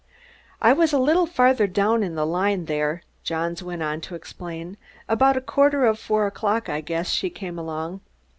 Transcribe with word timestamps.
"I 0.63 0.73
was 0.73 0.93
a 0.93 0.97
little 0.97 1.27
farther 1.27 1.67
down 1.67 1.99
the 2.15 2.25
line 2.25 2.65
there," 2.65 3.03
Johns 3.23 3.61
went 3.61 3.83
on 3.83 4.01
to 4.01 4.15
explain. 4.15 4.77
"About 5.07 5.37
a 5.37 5.41
quarter 5.41 5.85
of 5.85 5.99
four 5.99 6.25
o'clock, 6.25 6.67
I 6.67 6.81
guess, 6.81 7.11
she 7.11 7.29
came 7.29 7.59
along. 7.59 8.01